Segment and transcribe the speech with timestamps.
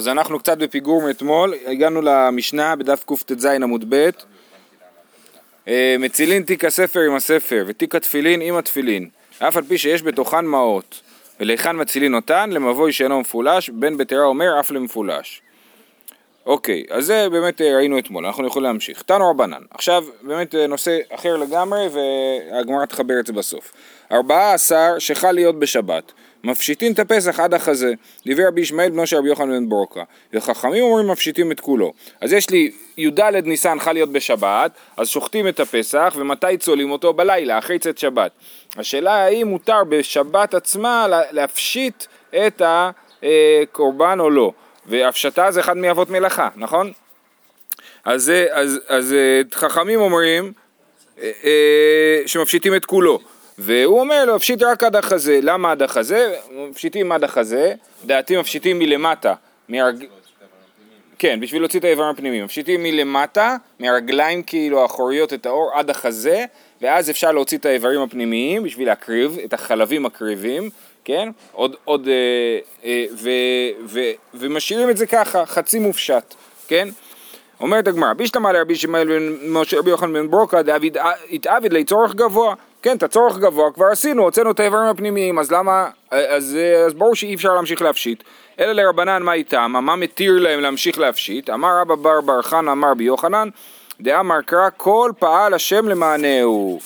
[0.00, 4.10] אז אנחנו קצת בפיגור מאתמול, הגענו למשנה בדף קטז עמוד ב'
[5.68, 9.08] אה, מצילין תיק הספר עם הספר ותיק התפילין עם התפילין
[9.38, 11.00] אף על פי שיש בתוכן מעות
[11.40, 15.42] ולהיכן מצילין אותן למבוי שאינו מפולש בין בתרה אומר אף למפולש
[16.46, 19.02] אוקיי, אז זה באמת אה, ראינו אתמול, אנחנו יכולים להמשיך.
[19.02, 19.62] תנו רבנן.
[19.70, 23.72] עכשיו, באמת אה, נושא אחר לגמרי, והגמרא תחבר את זה בסוף.
[24.12, 26.12] ארבעה עשר שחל להיות בשבת.
[26.44, 27.92] מפשיטים את הפסח עד החזה.
[28.24, 30.02] דיבר רבי ישמעאל בנו של רבי יוחנן בן ברוקה.
[30.32, 31.92] וחכמים אומרים מפשיטים את כולו.
[32.20, 37.12] אז יש לי י"ד ניסן חל להיות בשבת, אז שוחטים את הפסח, ומתי צולים אותו?
[37.12, 38.30] בלילה, אחרי צאת שבת.
[38.76, 42.04] השאלה האם מותר בשבת עצמה להפשיט
[42.46, 44.52] את הקורבן או לא.
[44.86, 46.92] והפשטה זה אחד מאבות מלאכה, נכון?
[48.04, 50.52] אז, אז, אז אה, חכמים אומרים
[51.18, 53.20] אה, אה, שמפשיטים את כולו,
[53.62, 56.34] והוא אומר לו, הפשיט רק עד החזה, למה עד החזה?
[56.70, 57.74] מפשיטים עד החזה,
[58.04, 59.34] דעתי מפשיטים מלמטה,
[59.68, 60.04] מהרג...
[61.18, 66.44] כן, בשביל להוציא את האיברים הפנימיים, מפשיטים מלמטה, מהרגליים כאילו האחוריות את האור עד החזה,
[66.80, 70.70] ואז אפשר להוציא את האיברים הפנימיים בשביל להקריב, את החלבים הקריבים,
[71.04, 71.28] כן?
[71.52, 73.30] עוד, עוד, אה, אה, ו,
[73.86, 74.00] ו,
[74.34, 76.34] ומשאירים את זה ככה, חצי מופשט,
[76.68, 76.88] כן?
[77.60, 80.96] אומרת הגמרא, בישלמה לרבי שמעאל בן משה רבי יוחנן בן ברוקה דאביד
[81.32, 85.88] התעביד לצורך גבוה, כן, את הצורך גבוה כבר עשינו, הוצאנו את האיברים הפנימיים, אז למה,
[86.10, 88.22] אז, אז ברור שאי אפשר להמשיך להפשיט,
[88.60, 92.94] אלא לרבנן מה איתם, מה מתיר להם להמשיך להפשיט, אמר רבא בר בר חנא אמר
[92.94, 93.48] ביוחנן,
[94.00, 96.80] דאמר קרא כל פעל השם למענהו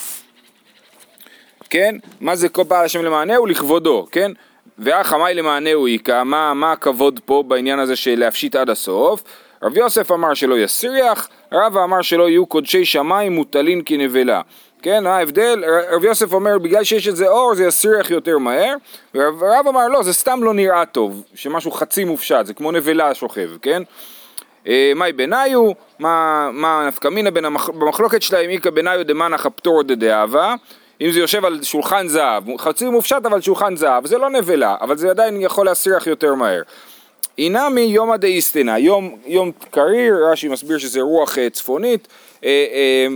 [1.75, 1.97] כן?
[2.20, 3.47] מה זה כל פעל השם למענהו?
[3.47, 4.33] לכבודו, כן?
[4.78, 9.25] והחמאי למענהו איכא, מה, מה הכבוד פה בעניין הזה של להפשיט עד הסוף?
[9.62, 14.41] רב יוסף אמר שלא יסריח, רבא אמר שלא יהיו קודשי שמיים מוטלין כנבלה.
[14.84, 15.64] כן, ההבדל?
[15.90, 18.74] רב יוסף אומר בגלל שיש איזה אור זה יסריח יותר מהר,
[19.14, 23.50] ורב אמר לא, זה סתם לא נראה טוב, שמשהו חצי מופשט, זה כמו נבלה שוכב,
[23.62, 23.82] כן?
[24.66, 27.30] אה, מאי בניו, מה נפקא מינה
[27.74, 30.54] במחלוקת שלהם, איכא בניו דמנח הפטור דדאבה
[31.00, 34.97] אם זה יושב על שולחן זהב, חצי מופשט אבל שולחן זהב, זה לא נבלה, אבל
[34.97, 36.62] זה עדיין יכול להסריח יותר מהר.
[37.38, 42.09] אינמי יומא דאיסטנה, יום, יום קריר, רש"י מסביר שזה רוח אה, צפונית,
[42.44, 43.06] אה,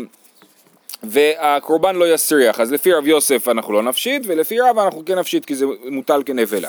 [1.03, 5.45] והקורבן לא יסריח, אז לפי רב יוסף אנחנו לא נפשיט, ולפי רב אנחנו כן נפשיט
[5.45, 6.69] כי זה מוטל כנבלה.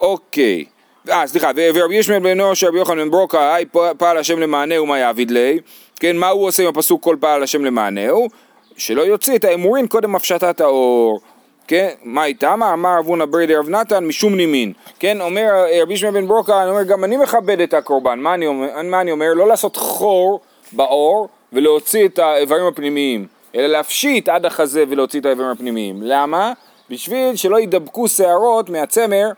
[0.00, 0.64] אוקיי,
[1.10, 3.64] אה סליחה, ורבי ישמעאל בן נוח של רבי יוחנן בן ברוקה, היי
[3.98, 5.58] פעל השם למענהו מה יעביד לי,
[6.00, 8.28] כן, מה הוא עושה עם הפסוק כל פעל השם למענהו?
[8.76, 11.20] שלא יוציא את האמורין קודם הפשטת האור.
[11.68, 12.62] כן, מה איתם?
[12.62, 14.72] אמר אבונה ברי רב נתן משום נימין.
[14.98, 18.46] כן, אומר רבי שמעון בן ברוקה, אני אומר גם אני מכבד את הקורבן, מה אני
[18.46, 18.82] אומר?
[18.82, 19.34] מה אני אומר?
[19.34, 20.40] לא לעשות חור
[20.72, 26.02] באור ולהוציא את האיברים הפנימיים, אלא להפשיט עד החזה ולהוציא את האיברים הפנימיים.
[26.02, 26.52] למה?
[26.90, 29.30] בשביל שלא יידבקו שערות מהצמר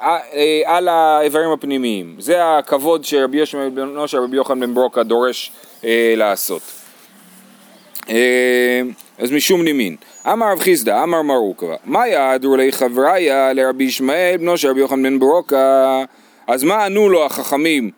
[0.00, 2.16] אה, אה, על האיברים הפנימיים.
[2.18, 3.94] זה הכבוד שרבי ישמעאל בן
[4.32, 5.52] יוחנן בן ברוקה דורש
[5.84, 6.62] אה, לעשות.
[9.18, 9.96] אז משום נימין.
[10.32, 15.02] אמר רב חיסדא, אמר מרוקה, מה יעדרו לי חבריה לרבי ישמעאל בנו של רבי יוחנן
[15.02, 16.04] בן ברוקה?
[16.46, 17.90] אז מה ענו לו החכמים?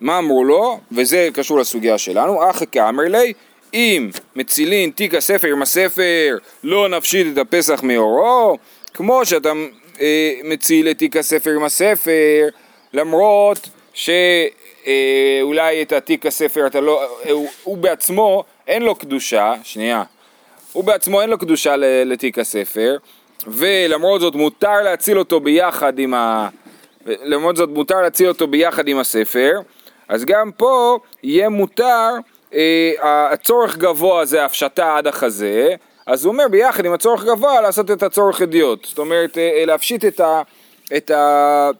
[0.00, 0.80] מה אמרו לו?
[0.92, 3.32] וזה קשור לסוגיה שלנו, אחא כאמר לי,
[3.74, 8.58] אם מצילין תיק הספר עם הספר, לא נפשיט את הפסח מאורו,
[8.94, 9.52] כמו שאתה
[10.00, 12.48] אה, מציל את תיק הספר עם הספר,
[12.92, 19.54] למרות שאולי אה, את התיק הספר אתה לא, אה, הוא, הוא בעצמו אין לו קדושה,
[19.62, 20.02] שנייה,
[20.72, 22.96] הוא בעצמו אין לו קדושה לתיק הספר,
[23.46, 26.48] ולמרות זאת מותר להציל אותו ביחד עם ה...
[27.06, 29.52] למרות זאת מותר להציל אותו ביחד עם הספר,
[30.10, 32.08] אז גם פה יהיה מותר,
[32.54, 32.92] אה,
[33.32, 35.74] הצורך גבוה זה הפשטה עד החזה,
[36.06, 39.64] אז הוא אומר ביחד עם הצורך גבוה לעשות את הצורך אדיוט, זאת אומרת אה, אה
[39.64, 40.42] להפשיט את, ה,
[40.96, 41.70] את, ה,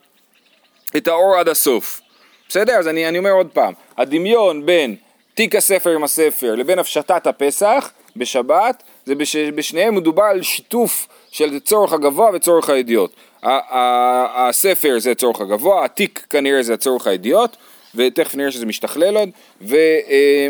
[0.96, 2.00] את האור עד הסוף,
[2.48, 2.72] בסדר?
[2.72, 4.96] אז אני, אני אומר עוד פעם, הדמיון בין
[5.34, 11.58] תיק הספר עם הספר לבין הפשטת הפסח בשבת, זה בש, בשניהם מדובר על שיתוף של
[11.58, 13.12] צורך הגבוה וצורך הידיעות.
[13.42, 17.56] הספר זה צורך הגבוה, התיק כנראה זה הצורך הידיעות,
[17.94, 19.28] ותכף נראה שזה משתכלל עוד,
[19.62, 19.76] ו...
[20.10, 20.48] אה,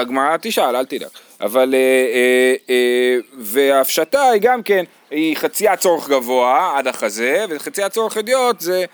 [0.00, 1.08] הגמרא תשאל, אל תדאג.
[1.40, 8.16] אבל, אה, אה, וההפשטה היא גם כן, היא חציית צורך גבוה עד החזה, וחציית צורך
[8.16, 8.84] ידיעות זה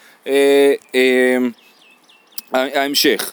[2.53, 3.33] ההמשך.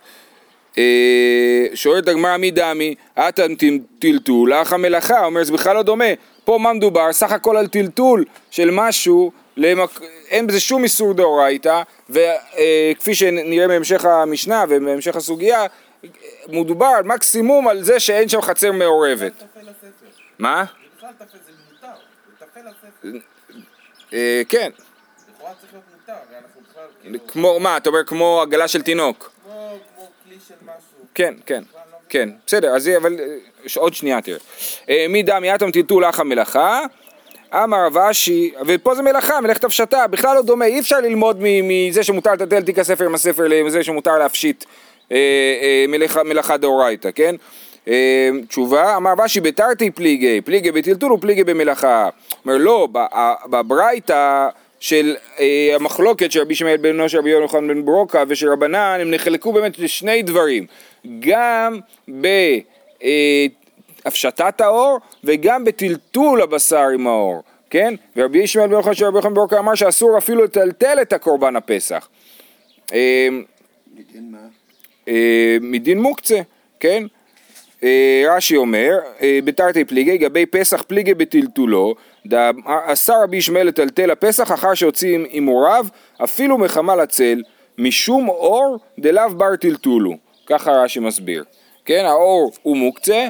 [1.73, 3.53] שואלת הגמרא מי דמי, אתן
[4.00, 6.05] טלטול, אך המלאכה, אומר זה בכלל לא דומה,
[6.45, 7.13] פה מה מדובר?
[7.13, 10.01] סך הכל על טלטול של משהו, למק...
[10.29, 15.65] אין בזה שום איסור דאורייתא, וכפי אה, שנראה בהמשך המשנה ובהמשך הסוגיה,
[16.47, 19.44] מדובר על מקסימום על זה שאין שם חצר מעורבת.
[20.39, 20.65] מה?
[24.13, 24.69] אה, כן.
[27.05, 29.31] בכלל כמו, מה, אתה אומר כמו עגלה של תינוק.
[29.44, 29.77] כמו
[30.25, 31.07] כלי של משהו.
[31.15, 31.63] כן, כן,
[32.09, 33.25] כן, בסדר, אז אבל אה,
[33.75, 34.38] עוד שנייה תראה.
[34.89, 36.81] אה, מי דם יתם טלטול אח המלאכה,
[37.53, 42.03] אמר רב אשי, ופה זה מלאכה, מלאכת הפשטה, בכלל לא דומה, אי אפשר ללמוד מזה
[42.03, 44.65] שמותר לטלטל תיק הספר עם הספר לזה שמותר להפשיט
[45.11, 45.17] אה,
[45.61, 45.85] אה,
[46.23, 47.35] מלאכה, דאורייתא, כן?
[47.88, 52.09] אה, תשובה, אמר רב אשי בתרתי פליגי, פליגי בטלטול ופליגי במלאכה.
[52.45, 54.47] אומר לא, ב- בברייתא
[54.79, 55.15] של
[55.75, 59.79] המחלוקת של רבי ישמעאל בן נושר, רבי יוחנן בן ברוקה ושל רבנן, הם נחלקו באמת
[59.79, 60.65] לשני דברים,
[61.19, 61.79] גם
[64.05, 67.94] בהפשטת האור וגם בטלטול הבשר עם האור, כן?
[68.15, 72.09] ורבי ישמעאל בן יוחנן של רבי יוחנן ברוקה אמר שאסור אפילו לטלטל את הקורבן הפסח.
[72.94, 73.27] אה,
[73.94, 74.38] מדין מה?
[75.07, 76.41] אה, מדין מוקצה,
[76.79, 77.03] כן?
[77.83, 78.91] אה, רש"י אומר,
[79.44, 81.95] בתרתי פליגי, גבי פסח פליגי בטלטולו,
[82.65, 85.85] אסר רבי ישמעאל לטלטל הפסח אחר שהוציא הימוריו,
[86.23, 87.41] אפילו מחמל הצל,
[87.77, 90.13] משום אור דלאו בר טלטולו.
[90.45, 91.44] ככה רש"י מסביר.
[91.85, 93.29] כן, האור הוא מוקצה,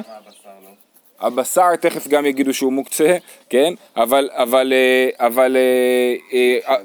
[1.26, 3.16] הבשר תכף גם יגידו שהוא מוקצה,
[3.48, 6.76] כן, אבל, אבל, אה, אבל, אה, אה.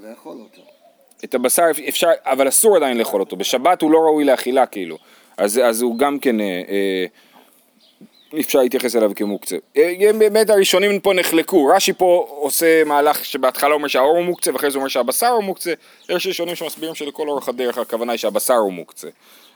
[1.24, 4.98] את הבשר אפשר, אבל אסור עדיין לאכול אותו, בשבת הוא לא ראוי לאכילה כאילו,
[5.38, 7.06] אז, אז הוא גם כן, אה, אה,
[8.40, 9.56] אפשר להתייחס אליו כמוקצה.
[9.78, 14.72] אה, באמת הראשונים פה נחלקו, רש"י פה עושה מהלך שבהתחלה אומר שהאור הוא מוקצה ואחרי
[14.72, 15.74] זה אומר שהבשר הוא מוקצה,
[16.10, 19.08] יש ראשונים שמסבירים שלכל אורך הדרך הכוונה היא שהבשר הוא מוקצה.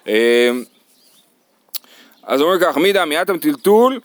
[0.08, 0.52] אה,
[2.24, 4.00] אז אומר כך, מידע מיעטם טלטול,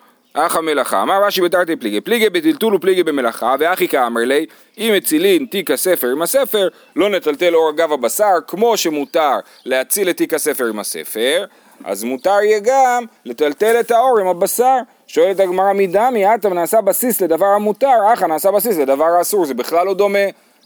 [0.46, 1.02] אח המלאכה.
[1.02, 4.46] אמר רש"י בתרתי פליגי, פליגי בטלטול ופליגי במלאכה, ואחי כאמר לי,
[4.78, 9.32] אם מצילין תיק הספר עם הספר, לא נטלטל אור אגב הבשר, כמו שמותר
[9.64, 11.44] להציל את תיק הספר עם הספר,
[11.84, 14.76] אז מותר יהיה גם לטלטל את האור עם הבשר.
[15.06, 19.86] שואלת הגמרא מדמי, אטם נעשה בסיס לדבר המותר, אחא נעשה בסיס לדבר האסור, זה בכלל
[19.86, 20.18] לא דומה.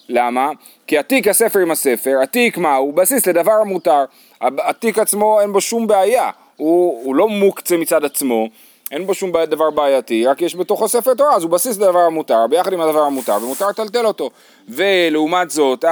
[0.08, 0.50] למה?
[0.86, 2.76] כי התיק הספר עם הספר, התיק מה?
[2.76, 4.04] הוא בסיס לדבר המותר.
[4.40, 8.48] התיק עצמו אין בו שום בעיה, הוא, הוא לא מוקצה מצד עצמו,
[8.92, 12.46] אין בו שום דבר בעייתי, רק יש בתוכו ספר תורה, אז הוא בסיס לדבר המותר,
[12.46, 14.30] ביחד עם הדבר המותר, ומותר לטלטל אותו.
[14.68, 15.84] ולעומת זאת,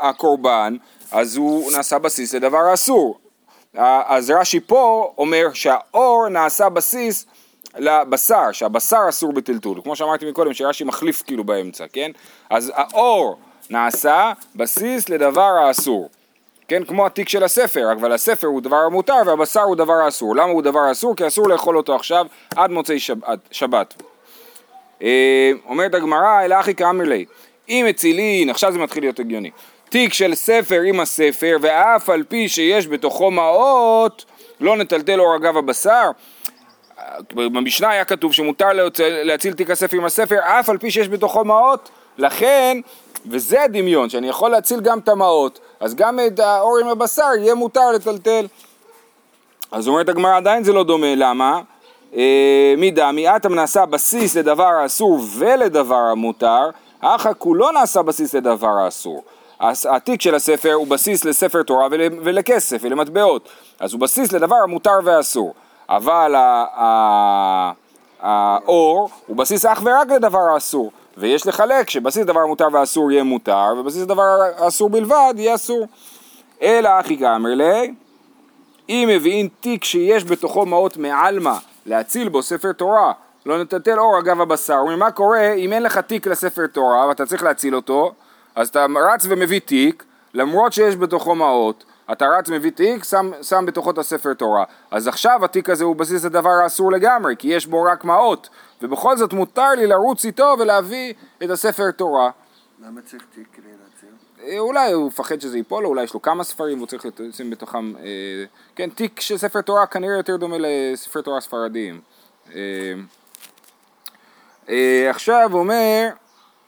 [0.00, 0.76] הקורבן,
[1.12, 3.18] אז הוא נעשה בסיס לדבר האסור.
[3.76, 7.26] ה- אז רש"י פה אומר שהאור נעשה בסיס
[7.78, 12.10] לבשר, שהבשר אסור בטלטול, כמו שאמרתי מקודם, שרש"י מחליף כאילו באמצע, כן?
[12.50, 13.36] אז האור
[13.70, 16.08] נעשה בסיס לדבר האסור.
[16.68, 20.36] כן, כמו התיק של הספר, אבל הספר הוא דבר המותר והבשר הוא דבר האסור.
[20.36, 21.16] למה הוא דבר אסור?
[21.16, 22.26] כי אסור לאכול אותו עכשיו
[22.56, 23.38] עד מוצאי שבת.
[23.50, 24.02] שבת.
[25.02, 27.24] אה, אומרת הגמרא, אלא אחי כאמר לי,
[27.68, 29.50] אם מצילין, עכשיו זה מתחיל להיות הגיוני,
[29.88, 34.24] תיק של ספר עם הספר, ואף על פי שיש בתוכו מעות,
[34.60, 36.10] לא נטלטל אור אגב הבשר.
[37.32, 38.68] במשנה היה כתוב שמותר
[38.98, 42.80] להציל תיק הספר עם הספר, אף על פי שיש בתוכו מעות, לכן,
[43.26, 47.54] וזה הדמיון, שאני יכול להציל גם את המעות, אז גם את האור עם הבשר יהיה
[47.54, 48.46] מותר לטלטל.
[49.72, 51.60] אז אומרת הגמרא, עדיין זה לא דומה, למה?
[52.16, 59.24] אה, מדמי, אטם נעשה בסיס לדבר האסור ולדבר המותר, אחא כולו נעשה בסיס לדבר האסור.
[59.60, 63.48] התיק של הספר הוא בסיס לספר תורה ול, ולכסף ולמטבעות,
[63.80, 65.54] אז הוא בסיס לדבר המותר והאסור.
[65.88, 66.34] אבל
[68.20, 73.74] האור הוא בסיס אך ורק לדבר האסור, ויש לחלק שבסיס דבר המותר והאסור יהיה מותר,
[73.78, 75.86] ובסיס דבר האסור בלבד יהיה אסור.
[76.62, 77.94] אלא אחי כאמר לי,
[78.88, 81.56] אם מביאים תיק שיש בתוכו מעות מעלמא
[81.86, 83.12] להציל בו ספר תורה,
[83.46, 84.74] לא נטלטל אור אגב הבשר.
[84.74, 88.12] אומרים, מה קורה אם אין לך תיק לספר תורה ואתה צריך להציל אותו,
[88.54, 90.04] אז אתה רץ ומביא תיק,
[90.34, 94.64] למרות שיש בתוכו מעות, אתה רץ מביא תיק, שם, שם בתוכו את הספר תורה.
[94.90, 98.48] אז עכשיו התיק הזה הוא בסיס הדבר האסור לגמרי, כי יש בו רק מעות,
[98.82, 102.30] ובכל זאת מותר לי לרוץ איתו ולהביא את הספר תורה.
[102.86, 104.08] למה צריך תיק כדי להציל?
[104.42, 107.50] אה, אולי הוא מפחד שזה ייפול לו, אולי יש לו כמה ספרים והוא צריך לשים
[107.50, 108.44] בתוכם, אה,
[108.76, 112.00] כן, תיק של ספר תורה כנראה יותר דומה לספר תורה ספרדיים.
[112.54, 112.60] אה,
[114.68, 116.08] אה, עכשיו הוא אומר,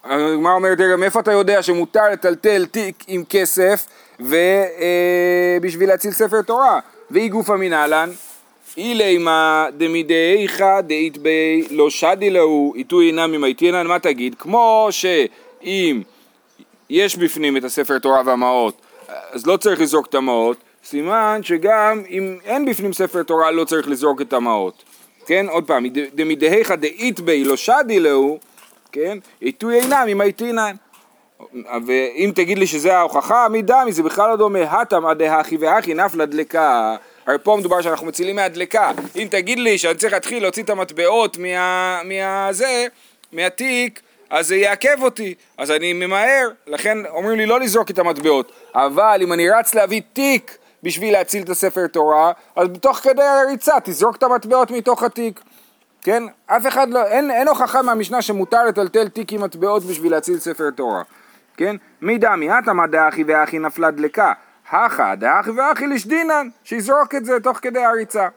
[0.05, 3.87] הגמרא אומרת, רגע, מאיפה אתה יודע שמותר לטלטל תיק עם כסף
[4.21, 6.81] ובשביל להציל ספר תורה?
[7.11, 8.11] ואי גופא מנהלן,
[8.77, 14.35] אילימה דמידאיכא דאית בי לא שדי להו עיתוי אינם ממייטינן, מה תגיד?
[14.39, 16.03] כמו שאם
[16.91, 18.81] יש בפנים את הספר תורה והמעות,
[19.33, 23.89] אז לא צריך לזרוק את המעות, סימן שגם אם אין בפנים ספר תורה לא צריך
[23.89, 24.83] לזרוק את המעות.
[25.27, 28.39] כן, עוד פעם, דמידהיכא דאית בי לא שדי להו,
[28.93, 30.77] כן, עיתוי אינם ממייטינן.
[31.87, 36.97] ואם תגיד לי שזה ההוכחה, מדמי זה בכלל לא דומה, הטמא דהכי והכי נפלה דלקה.
[37.27, 38.93] הרי פה מדובר שאנחנו מצילים מהדלקה.
[39.17, 42.01] אם תגיד לי שאני צריך להתחיל להוציא את המטבעות מה...
[42.05, 42.87] מהזה,
[43.33, 44.01] מהתיק,
[44.31, 49.19] אז זה יעכב אותי, אז אני ממהר, לכן אומרים לי לא לזרוק את המטבעות, אבל
[49.23, 54.17] אם אני רץ להביא תיק בשביל להציל את הספר תורה, אז בתוך כדי הריצה תזרוק
[54.17, 55.41] את המטבעות מתוך התיק.
[56.03, 56.23] כן?
[56.47, 60.71] אף אחד לא, אין, אין הוכחה מהמשנה שמותר לטלטל תיק עם מטבעות בשביל להציל ספר
[60.71, 61.03] תורה.
[61.57, 61.77] כן?
[62.03, 64.33] מי דמי, התמא דאחי ואחי נפלה דלקה.
[64.71, 68.29] הכא דאחי ואחי לשדינן, שיזרוק את זה תוך כדי הריצה.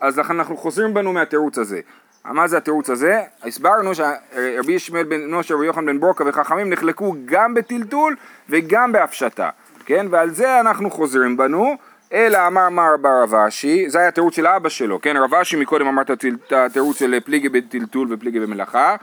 [0.00, 1.80] אז אנחנו חוזרים בנו מהתירוץ הזה.
[2.24, 3.20] מה זה התירוץ הזה?
[3.42, 8.16] הסברנו שרבי ישמעאל בן משה ורבי יוחנן בן ברוקה וחכמים נחלקו גם בטלטול
[8.48, 9.50] וגם בהפשטה,
[9.84, 10.06] כן?
[10.10, 11.76] ועל זה אנחנו חוזרים בנו,
[12.12, 15.16] אלא אמר מר בר רב אשי, זה היה התירוץ של אבא שלו, כן?
[15.16, 18.96] רב אשי מקודם אמר את התירוץ של פליגי בטלטול ופליגי במלאכה,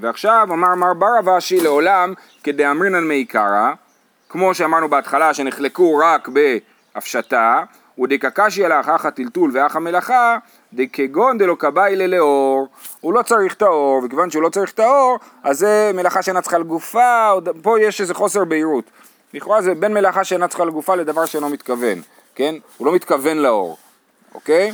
[0.00, 3.72] ועכשיו אמר מר בר רב אשי לעולם כדאמרינן מעיקרא,
[4.28, 7.62] כמו שאמרנו בהתחלה שנחלקו רק בהפשטה,
[7.98, 10.38] ודקקשי על האחך הטלטול ואח המלאכה,
[10.72, 12.68] דכגון דלא כבאי ללאור,
[13.00, 16.40] הוא לא צריך את האור, וכיוון שהוא לא צריך את האור, אז זה מלאכה שאינה
[16.42, 17.32] צריכה לגופה,
[17.62, 18.84] פה יש איזה חוסר בהירות.
[19.34, 21.98] לכאורה זה בין מלאכה שאינה צריכה לגופה לדבר שאינו מתכוון,
[22.34, 22.54] כן?
[22.76, 23.76] הוא לא מתכוון לאור,
[24.34, 24.72] אוקיי?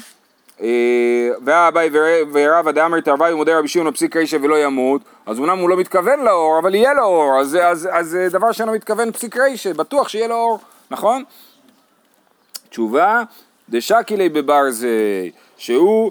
[0.63, 1.91] אה, והאביי
[2.33, 6.21] ורב אדאמר תרווה ומודה רבי שמעון פסיק רישא ולא ימות, אז אמנם הוא לא מתכוון
[6.21, 10.09] לאור, אבל יהיה לו אור, אז, אז, אז זה דבר שאינו מתכוון פסיק רישא, בטוח
[10.09, 10.59] שיהיה לו אור,
[10.91, 11.25] נכון?
[12.71, 13.23] תשובה,
[13.69, 16.11] דשקילי בברזי, שהוא.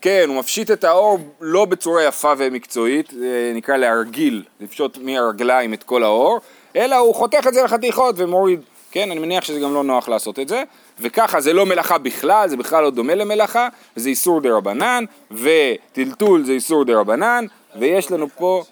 [0.00, 3.12] כן, הוא מפשיט את האור לא בצורה יפה ומקצועית,
[3.54, 6.40] נקרא להרגיל, לפשוט מהרגליים את כל האור,
[6.76, 8.60] אלא הוא חותך את זה לחתיכות ומוריד,
[8.94, 10.62] כן, אני מניח שזה גם לא נוח לעשות את זה,
[11.00, 16.44] וככה זה לא מלאכה בכלל, זה בכלל לא דומה למלאכה, זה איסור דה רבנן, וטלטול
[16.44, 17.46] זה איסור דה רבנן,
[17.78, 18.62] ויש לנו פה,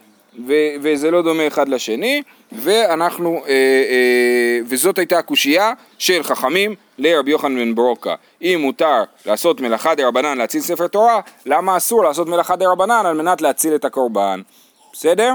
[0.46, 0.52] ו,
[0.82, 7.56] וזה לא דומה אחד לשני, ואנחנו, אה, אה, וזאת הייתה הקושייה של חכמים לרבי יוחנן
[7.56, 8.14] בן ברוקה.
[8.42, 13.06] אם מותר לעשות מלאכה דה רבנן להציל ספר תורה, למה אסור לעשות מלאכה דה רבנן
[13.06, 14.40] על מנת להציל את הקורבן?
[14.92, 15.32] בסדר?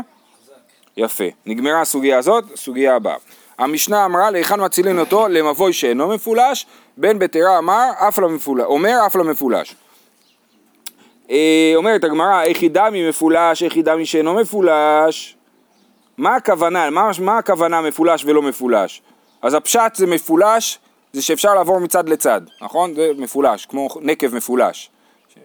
[0.98, 1.26] יפה.
[1.46, 3.16] נגמרה הסוגיה הזאת, סוגיה הבאה.
[3.58, 6.66] המשנה אמרה להיכן מצילין אותו למבוי שאינו מפולש,
[6.98, 9.76] בן בטרה אמר אף למפולש, אומר אף למפולש.
[11.32, 15.36] אה, אומרת הגמרא, איך ידמי מפולש, איך ידמי שאינו מפולש.
[16.18, 19.02] מה הכוונה, מה, מה הכוונה מפולש ולא מפולש?
[19.42, 20.80] אז הפשט זה מפולש,
[21.14, 22.94] זה שאפשר לעבור מצד לצד, נכון?
[22.94, 24.90] זה מפולש, כמו נקב מפולש,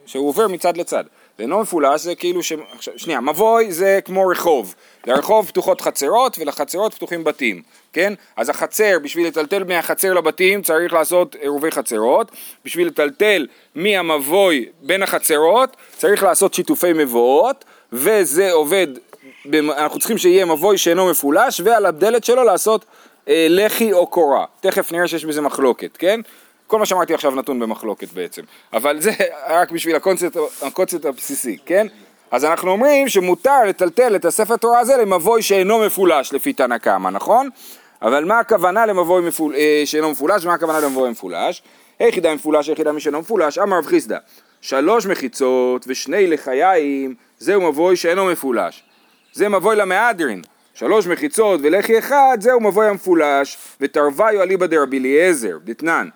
[0.06, 1.04] שהוא עובר מצד לצד.
[1.38, 2.52] ואינו מפולש זה כאילו ש...
[2.96, 4.74] שנייה, מבוי זה כמו רחוב.
[5.06, 8.12] לרחוב פתוחות חצרות ולחצרות פתוחים בתים, כן?
[8.36, 12.30] אז החצר, בשביל לטלטל מהחצר לבתים צריך לעשות עירובי חצרות,
[12.64, 18.86] בשביל לטלטל מהמבוי בין החצרות צריך לעשות שיתופי מבואות, וזה עובד,
[19.54, 22.84] אנחנו צריכים שיהיה מבוי שאינו מפולש, ועל הדלת שלו לעשות
[23.28, 24.44] אה, לחי או קורה.
[24.60, 26.20] תכף נראה שיש בזה מחלוקת, כן?
[26.66, 28.42] כל מה שאמרתי עכשיו נתון במחלוקת בעצם,
[28.72, 29.12] אבל זה
[29.58, 31.86] רק בשביל הקונספט, הקונספט הבסיסי, כן?
[32.32, 37.08] אז אנחנו אומרים שמותר לטלטל את הספר תורה הזה למבוי שאינו מפולש לפי תנא קמא,
[37.08, 37.48] נכון?
[38.02, 39.54] אבל מה הכוונה למבוי מפול...
[39.54, 41.62] אה, שאינו מפולש ומה הכוונה למבוי מפולש?
[41.98, 44.18] היחידה מפולש, היחידה משאינו מפולש, אמר רב חיסדא,
[44.60, 48.82] שלוש מחיצות ושני לחיים, זהו מבוי שאינו מפולש.
[49.32, 50.42] זה מבוי למהדרין,
[50.74, 56.08] שלוש מחיצות ולחי אחד, זהו מבוי המפולש, ותרוויו אליבא דרבי אליעזר, דתנן,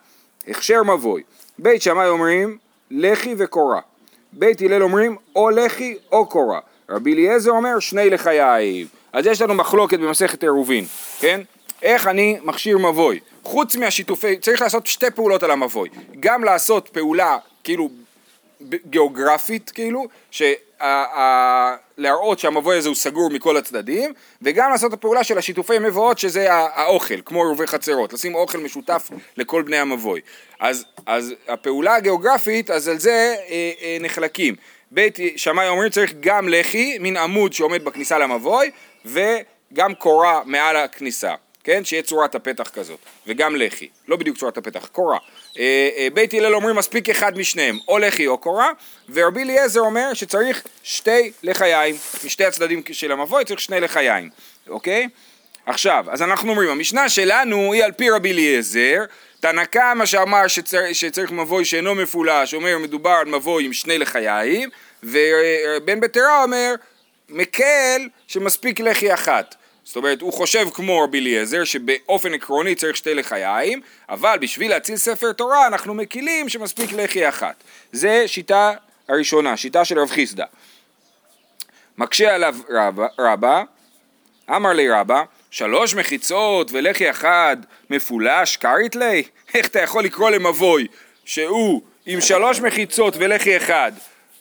[0.48, 1.22] הכשר מבוי.
[1.58, 2.58] בית שמאי אומרים
[2.90, 3.80] לחי וקורה.
[4.38, 6.60] בית הלל אומרים או לחי או קורה.
[6.90, 8.86] רבי אליעזר אומר שני לחיים.
[9.12, 10.84] אז יש לנו מחלוקת במסכת עירובין,
[11.20, 11.40] כן?
[11.82, 13.20] איך אני מכשיר מבוי?
[13.42, 15.88] חוץ מהשיתופי, צריך לעשות שתי פעולות על המבוי.
[16.20, 17.88] גם לעשות פעולה כאילו
[18.62, 20.06] גיאוגרפית כאילו,
[21.98, 26.52] להראות שהמבוי הזה הוא סגור מכל הצדדים, וגם לעשות את הפעולה של השיתופי מבואות שזה
[26.52, 30.20] האוכל, כמו עירובי חצרות, לשים אוכל משותף לכל בני המבוי.
[30.60, 34.54] אז, אז הפעולה הגיאוגרפית, אז על זה אה, אה, נחלקים.
[34.90, 38.70] בית שמאי אומרים צריך גם לחי, מין עמוד שעומד בכניסה למבוי,
[39.04, 41.34] וגם קורה מעל הכניסה.
[41.66, 41.84] כן?
[41.84, 45.18] שיהיה צורת הפתח כזאת, וגם לחי, לא בדיוק צורת הפתח, קורה.
[45.58, 48.70] אה, אה, בית הלל אומרים מספיק אחד משניהם, או לחי או קורה,
[49.12, 54.30] ורבי אליעזר אומר שצריך שתי לחיים, משתי הצדדים של המבוי צריך שני לחיים,
[54.68, 55.08] אוקיי?
[55.66, 59.04] עכשיו, אז אנחנו אומרים, המשנה שלנו היא על פי רבי אליעזר,
[59.40, 64.68] תנא קמא שאמר שצר, שצריך מבוי שאינו מפולש, אומר מדובר על מבוי עם שני לחיים,
[65.02, 66.74] ובן בטרה אומר
[67.28, 69.54] מקל שמספיק לחי אחת.
[69.86, 74.96] זאת אומרת, הוא חושב כמו רבי אליעזר, שבאופן עקרוני צריך שתי לחיים, אבל בשביל להציל
[74.96, 77.64] ספר תורה אנחנו מקילים שמספיק לחי אחת.
[77.92, 78.72] זה שיטה
[79.08, 80.44] הראשונה, שיטה של רב חיסדא.
[81.98, 83.62] מקשה עליו רבא, רבא
[84.50, 87.56] אמר לי רבא, שלוש מחיצות ולחי אחד
[87.90, 89.22] מפולש קרית לי?
[89.54, 90.86] איך אתה יכול לקרוא למבוי
[91.24, 93.92] שהוא עם שלוש מחיצות ולחי אחד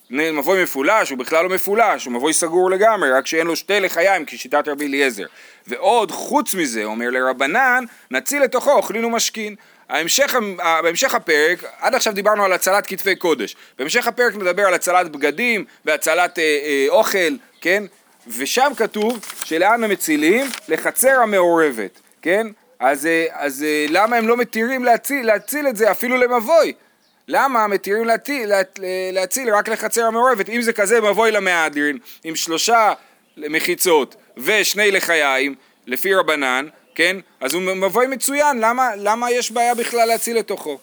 [0.09, 4.25] מבוי מפולש הוא בכלל לא מפולש, הוא מבוי סגור לגמרי, רק שאין לו שתי לחיים
[4.25, 5.25] כשיטת רבי אליעזר.
[5.67, 9.55] ועוד, חוץ מזה, אומר לרבנן, נציל לתוכו אוכלין ומשכין.
[9.89, 10.35] ההמשך,
[10.83, 13.55] בהמשך הפרק, עד עכשיו דיברנו על הצלת כתפי קודש.
[13.79, 17.83] בהמשך הפרק נדבר על הצלת בגדים והצלת אה, אה, אוכל, כן?
[18.27, 20.45] ושם כתוב שלאן הם מצילים?
[20.67, 22.47] לחצר המעורבת, כן?
[22.79, 26.73] אז, אה, אז אה, למה הם לא מתירים להציל, להציל את זה אפילו למבוי?
[27.27, 28.61] למה מתירים להציל, לה-
[29.11, 30.49] להציל רק לחצר המעורבת?
[30.49, 32.93] אם זה כזה מבוי למהדרין, עם שלושה
[33.37, 35.55] מחיצות ושני לחיים,
[35.87, 37.17] לפי רבנן, כן?
[37.41, 40.79] אז הוא מבוי מצוין, למה, למה יש בעיה בכלל להציל לתוכו?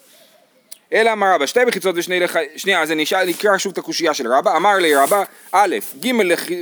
[0.93, 2.45] אלא אמר רבא, שתי מחיצות ושני לחי...
[2.55, 4.57] שנייה, אז אני אשאל, נקרא שוב את הקושייה של רבא.
[4.57, 6.11] אמר לי רבא, א', ג'.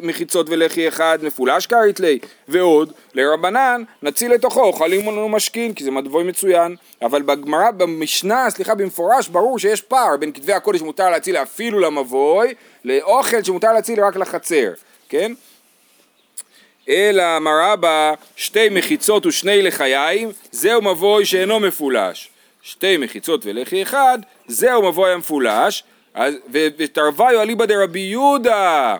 [0.04, 6.24] מחיצות ולחי אחד מפולש כרית לי, ועוד, לרבנן, נציל לתוכו, אוכלים ומשכין, כי זה מדבוי
[6.24, 6.76] מצוין.
[7.02, 12.54] אבל בגמרא, במשנה, סליחה, במפורש, ברור שיש פער בין כתבי הקודש שמותר להציל אפילו למבוי,
[12.86, 14.72] לאוכל שמותר להציל רק לחצר,
[15.10, 15.34] כן?
[16.90, 22.31] אלא אמר רבא, שתי מחיצות ושני לחיים, זהו מבוי שאינו מפולש.
[22.62, 25.84] שתי מחיצות ולחי אחד, זהו מבוי המפולש,
[26.52, 28.98] ותרוויו אליבא דרבי יהודה.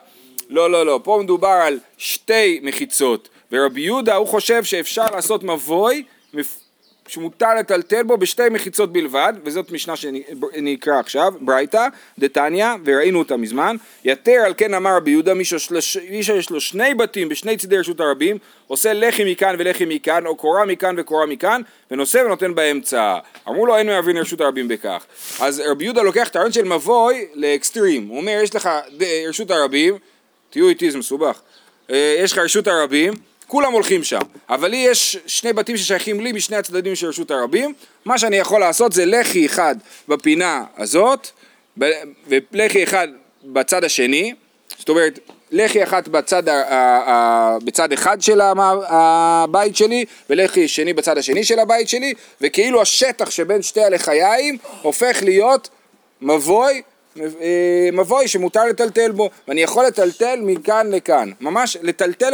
[0.50, 6.04] לא, לא, לא, פה מדובר על שתי מחיצות, ורבי יהודה הוא חושב שאפשר לעשות מבוי
[7.08, 11.88] שמותר לטלטל בו בשתי מחיצות בלבד, וזאת משנה שנקרא עכשיו, ברייתא,
[12.20, 17.30] דתניא, וראינו אותה מזמן, יתר על כן אמר רבי יהודה, מי שיש- לו שני בתים
[17.30, 22.18] בשני צידי רשות הרבים, עושה לחי מכאן ולחי מכאן, או קורה מכאן וקורה מכאן, ונושא
[22.26, 23.18] ונותן באמצע.
[23.48, 25.06] אמרו לו אין מערבין רשות הרבים בכך.
[25.40, 28.70] אז רבי יהודה לוקח את הרעיון של מבוי לאקסטרים, הוא אומר יש לך
[29.28, 29.98] רשות הרבים,
[30.50, 31.42] תהיו איתי זה מסובך,
[31.92, 33.14] אה, יש לך רשות הרבים,
[33.52, 37.74] כולם הולכים שם, אבל לי יש שני בתים ששייכים לי משני הצדדים של רשות הרבים,
[38.06, 39.76] מה שאני יכול לעשות זה לחי אחד
[40.08, 41.28] בפינה הזאת,
[42.28, 43.08] ולחי אחד
[43.44, 44.34] בצד השני,
[44.78, 45.20] זאת אומרת
[45.52, 46.44] לחי אחת בצד,
[47.64, 53.62] בצד אחד של הבית שלי ולחי שני בצד השני של הבית שלי וכאילו השטח שבין
[53.62, 55.70] שתי הלחיים הופך להיות
[56.22, 56.82] מבוי
[57.94, 62.34] מבוי שמותר לטלטל בו, ואני יכול לטלטל מכאן לכאן, ממש לטלטל,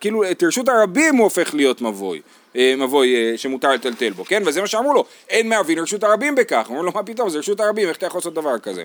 [0.00, 2.20] כאילו את רשות הרבים הוא הופך להיות מבוי,
[2.56, 4.42] אה, מבוי אה, שמותר לטלטל בו, כן?
[4.46, 7.60] וזה מה שאמרו לו, אין מערבין רשות הרבים בכך, אמרו לו מה פתאום, זה רשות
[7.60, 8.82] הרבים, איך אתה יכול לעשות דבר כזה,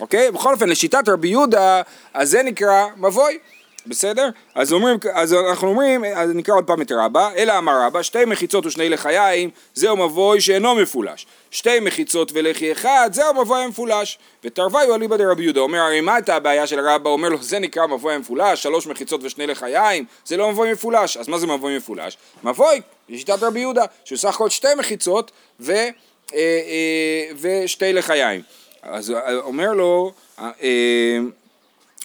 [0.00, 0.30] אוקיי?
[0.30, 1.82] בכל אופן, לשיטת רבי יהודה,
[2.14, 3.38] אז זה נקרא מבוי.
[3.86, 4.28] בסדר?
[4.54, 8.24] אז, אומרים, אז אנחנו אומרים, אז נקרא עוד פעם את רבא, אלא אמר רבא, שתי
[8.24, 11.26] מחיצות ושני לחיים, זהו מבוי שאינו מפולש.
[11.50, 14.18] שתי מחיצות ולחי אחד, זהו מבוי המפולש.
[14.44, 17.10] ותרוויו אליבא דרבי יהודה, אומר, הרי מה הייתה הבעיה של רבא?
[17.10, 21.16] אומר לו, זה נקרא מבוי המפולש, שלוש מחיצות ושני לחיים, זה לא מבוי מפולש.
[21.16, 22.16] אז מה זה מבוי מפולש?
[22.44, 25.90] מבוי, לשיטת רבי יהודה, שהוא סך הכל שתי מחיצות ו, אה,
[26.34, 28.42] אה, ושתי לחיים.
[28.82, 31.18] אז אומר לו, אה, אה,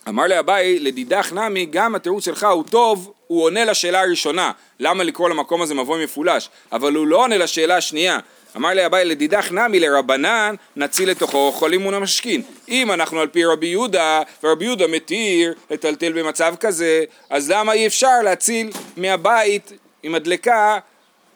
[0.08, 5.30] אמר לאביי, לדידך נמי, גם התירוץ שלך הוא טוב, הוא עונה לשאלה הראשונה, למה לקרוא
[5.30, 8.20] למקום הזה מבוי מפולש, אבל הוא לא עונה לשאלה השנייה.
[8.58, 12.42] אמר לאביי, לדידך נמי לרבנן, נציל לתוכו חולים ונמשכין.
[12.70, 17.88] אם אנחנו על פי רבי יהודה, ורבי יהודה מתיר לטלטל במצב כזה, אז למה אי
[17.88, 19.72] אפשר להציל מהבית
[20.04, 20.80] עם הדלקה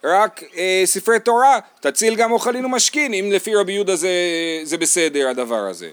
[0.04, 4.10] רק אה, ספרי תורה, תציל גם אוכלין ומשכין, אם לפי רבי יהודה זה,
[4.63, 5.89] זה בסדר הדבר הזה.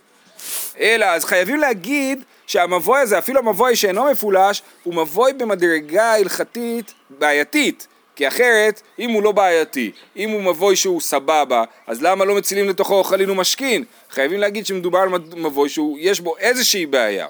[0.80, 7.86] אלא אז חייבים להגיד שהמבוי הזה, אפילו המבוי שאינו מפולש, הוא מבוי במדרגה הלכתית בעייתית.
[8.16, 12.68] כי אחרת, אם הוא לא בעייתי, אם הוא מבוי שהוא סבבה, אז למה לא מצילים
[12.68, 13.84] לתוכו אוכלין ומשכין?
[14.10, 17.26] חייבים להגיד שמדובר על מבוי שיש בו איזושהי בעיה.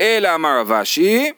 [0.00, 1.32] אלא אמר רב אשי,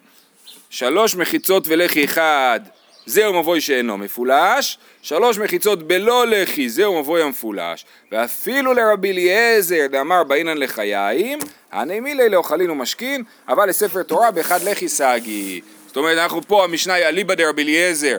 [0.70, 2.60] שלוש מחיצות ולחי אחד,
[3.06, 10.24] זהו מבוי שאינו מפולש, שלוש מחיצות בלא לחי, זהו מבוי המפולש, ואפילו לרבי אליעזר דאמר
[10.24, 11.38] באינן לחיים,
[11.72, 15.60] הני מילי לאוכלין ומשכין, אבל לספר תורה באחד לחי סגי.
[15.86, 18.16] זאת אומרת, אנחנו פה, המשנה היא אליבא דרבי אליעזר,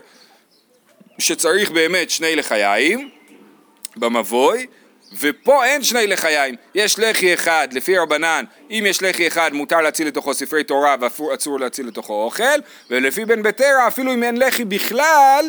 [1.20, 3.10] שצריך באמת שני לחיים
[3.96, 4.68] במבוי,
[5.20, 10.08] ופה אין שני לחיים, יש לחי אחד לפי רבנן, אם יש לחי אחד מותר להציל
[10.08, 15.46] לתוכו ספרי תורה ואסור להציל לתוכו אוכל, ולפי בן ביתרא אפילו אם אין לחי בכלל,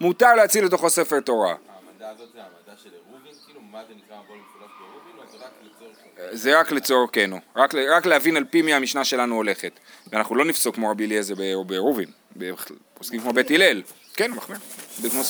[0.00, 1.48] מותר להציל לתוכו ספר תורה.
[1.48, 3.32] העמדה הזאת זה העמדה של עירובין?
[3.46, 5.12] כאילו, מה זה נקרא מבוא מפולש בעירובין?
[5.18, 6.36] או זה רק לצורך...
[6.36, 9.80] זה רק לצורכנו, רק, רק להבין על פי מי המשנה שלנו הולכת.
[10.12, 11.34] ואנחנו לא נפסוק כמו רבי אליעזר
[11.66, 12.08] בעירובין,
[12.94, 13.82] פוסקים כמו בית הלל.
[14.14, 14.58] כן, מחמיר.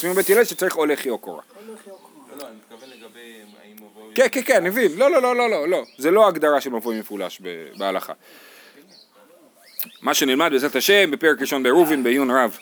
[0.01, 1.41] כמו בית הלל שצריך או לחי או קורה.
[1.67, 1.73] לא,
[2.37, 4.04] לא, אני מתכוון לגבי האם מבוא...
[4.15, 4.91] כן, כן, כן, אני מבין.
[4.97, 5.83] לא, לא, לא, לא, לא, לא.
[5.97, 7.41] זה לא הגדרה של מבוי מפולש
[7.77, 8.13] בהלכה.
[10.01, 12.57] מה שנלמד בעזרת השם בפרק ראשון בעירובין בעיון רב.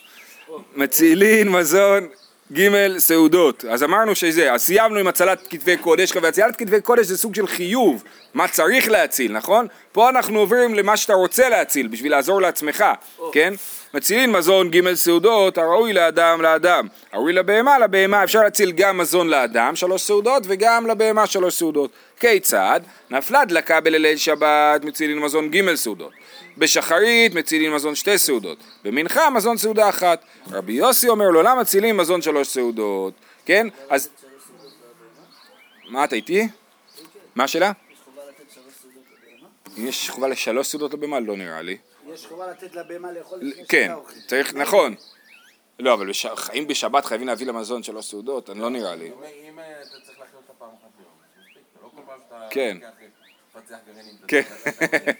[0.75, 2.07] מצילין מזון,
[2.51, 3.65] ג' סעודות.
[3.65, 7.47] אז אמרנו שזה, אז סיימנו עם הצלת כתבי קודש, והצלת כתבי קודש זה סוג של
[7.47, 8.03] חיוב,
[8.33, 9.67] מה צריך להציל, נכון?
[9.91, 12.85] פה אנחנו עוברים למה שאתה רוצה להציל, בשביל לעזור לעצמך,
[13.31, 13.53] כן?
[13.93, 19.75] מצילין מזון ג' סעודות, הראוי לאדם לאדם, הראוי לבהמה לבהמה, אפשר להציל גם מזון לאדם,
[19.75, 21.91] שלוש סעודות, וגם לבהמה שלוש סעודות.
[22.19, 22.79] כיצד?
[23.09, 26.11] נפלה דלקה בליל שבת, מצילין מזון ג' סעודות.
[26.57, 30.25] בשחרית מצילין מזון שתי סעודות, במנחה מזון סעודה אחת.
[30.51, 33.13] רבי יוסי אומר לו, למה מצילים מזון שלוש סעודות?
[33.45, 33.67] כן?
[33.89, 34.09] אז...
[35.89, 36.47] מה אתה איתי?
[37.35, 37.71] מה השאלה?
[39.77, 41.19] אם יש חובה לשלוש סעודות לבהמה?
[41.19, 41.77] לא נראה לי.
[42.13, 43.91] יש חובה לתת לבהמה לאכול לפני כן.
[44.27, 44.95] צריך, נכון.
[45.79, 46.09] לא, אבל
[46.49, 48.49] האם בשבת חייבים להביא למזון שלוש סעודות?
[48.49, 49.07] אני לא נראה לי.
[49.07, 49.13] אם
[49.49, 52.77] אם, אה, אתה צריך להכין אותה פעם אחת ביום, מספיק, ולא כל פעם שאתה כן.
[54.27, 54.41] כן.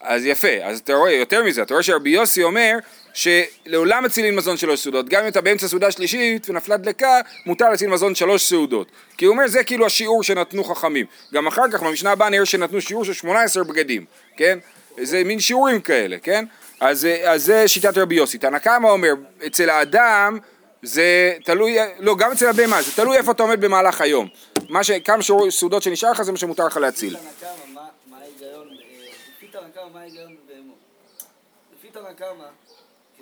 [0.00, 2.78] אז יפה, אז אתה רואה, יותר מזה, אתה רואה שרבי יוסי אומר
[3.14, 7.90] שלעולם מצילים מזון שלוש סעודות, גם אם אתה באמצע סעודה שלישית ונפלה דלקה, מותר להציל
[7.90, 8.90] מזון שלוש סעודות.
[9.16, 11.06] כי הוא אומר זה כאילו השיעור שנתנו חכמים.
[11.34, 14.04] גם אחר כך במשנה הבאה נראה שנתנו שיעור של 18 בגדים,
[14.36, 14.58] כן?
[15.00, 16.44] זה מין שיעורים כאלה, כן?
[16.80, 18.38] אז, אז זה שיטת רבי יוסי.
[18.38, 19.12] תנא קמא אומר,
[19.46, 20.38] אצל האדם
[20.82, 24.28] זה תלוי, לא, גם אצל הבהמה, זה תלוי איפה אתה עומד במהלך היום.
[24.68, 27.16] מה ש, כמה שיעור- סעודות שנשאר לך זה מה שמותר לך להציל.
[27.16, 30.76] תנא קמא, מה- מה ההיגיון, אה, לפי תנא קמא, מה ההיגיון בבהמות?
[31.78, 32.44] לפי תנא קמא,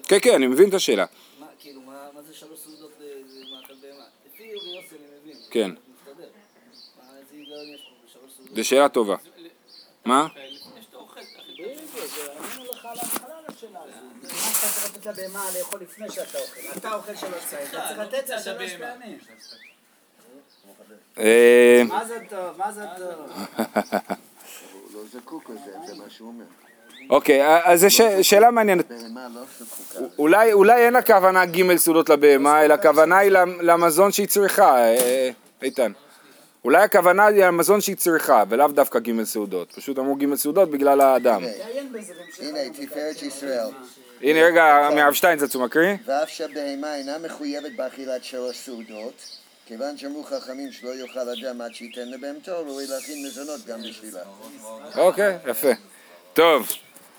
[0.09, 1.05] כן, כן, אני מבין את השאלה.
[1.40, 4.05] מה, כאילו, מה זה שלוש סעודות ל- למאכל בהמה?
[4.26, 5.37] לפי יוסי אני מבין.
[5.50, 5.70] כן.
[8.57, 9.16] זו שאלה טובה.
[10.05, 10.26] מה?
[16.76, 19.18] אתה אוכל שלוש צעיר, אתה צריך לתת לה שלוש פעמים.
[21.18, 22.59] אה, מה זה טוב?
[22.59, 23.42] מה זה טוב?
[23.57, 26.44] הוא לא זקוק לזה, זה מה שהוא אומר.
[27.11, 28.90] אוקיי, אז זו ש- שאלה מעניינת.
[28.90, 29.40] לא.
[30.18, 34.76] אולי, אולי אין לה כוונה ג' סעודות לבהמה, אלא הכוונה היא למ- למזון שהיא צריכה,
[34.78, 35.31] אה,
[35.62, 35.92] איתן.
[36.64, 39.72] אולי הכוונה היא למזון שהיא צריכה, ולאו דווקא ג' סעודות.
[39.72, 41.42] פשוט אמרו ג' סעודות בגלל האדם.
[42.38, 43.66] הנה, תפארת ישראל.
[44.22, 45.94] הנה רגע, מהרב שטיינזרץ הוא מקריא?
[46.07, 49.38] ואף שהבהמה אינה מחויבת באכילת שלוש סעודות,
[49.72, 54.20] כיוון שאמרו חכמים שלא יאכל אדם עד שייתן לבהמתו, ראוי להכין מזונות גם בשבילה.
[54.96, 55.68] אוקיי, יפה.
[56.32, 56.68] טוב,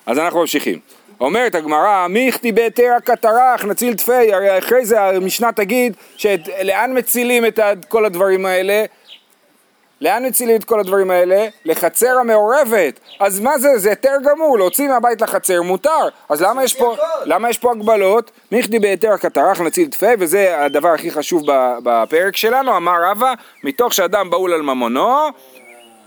[0.06, 0.80] אז אנחנו ממשיכים.
[1.20, 7.46] אומרת הגמרא, מי הכתי בהיתר הקטרח נציל תפי, הרי אחרי זה המשנה תגיד שלאן מצילים
[7.46, 8.86] את כל הדברים האלה?
[10.04, 11.48] לאן מצילים את כל הדברים האלה?
[11.66, 13.00] לחצר המעורבת.
[13.20, 13.70] אז מה זה?
[13.78, 16.08] זה היתר גמור, להוציא מהבית לחצר מותר.
[16.30, 18.32] אז למה יש פה, למה יש פה הגבלות?
[18.52, 21.44] מיכדי בהיתר הקטרח נציל תפי, וזה הדבר הכי חשוב
[21.84, 25.28] בפרק שלנו, אמר רבא, מתוך שאדם בהול על ממונו,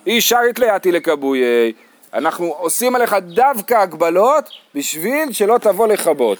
[0.06, 1.72] איש שרית ליאתי לכבויי.
[2.14, 6.38] אנחנו עושים עליך דווקא הגבלות בשביל שלא תבוא לכבות,